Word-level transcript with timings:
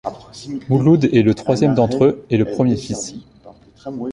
Mouloud 0.67 1.05
est 1.13 1.21
le 1.21 1.35
troisième 1.35 1.75
d'entre 1.75 2.05
eux, 2.05 2.25
et 2.31 2.37
le 2.37 2.45
premier 2.45 2.75
fils. 2.75 3.13